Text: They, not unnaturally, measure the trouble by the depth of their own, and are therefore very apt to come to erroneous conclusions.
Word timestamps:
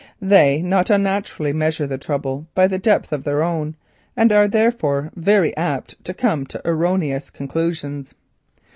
They, 0.19 0.63
not 0.63 0.89
unnaturally, 0.89 1.53
measure 1.53 1.85
the 1.85 1.99
trouble 1.99 2.47
by 2.55 2.65
the 2.65 2.79
depth 2.79 3.13
of 3.13 3.23
their 3.23 3.43
own, 3.43 3.75
and 4.17 4.31
are 4.31 4.47
therefore 4.47 5.11
very 5.15 5.55
apt 5.55 6.03
to 6.05 6.13
come 6.15 6.47
to 6.47 6.67
erroneous 6.67 7.29
conclusions. 7.29 8.15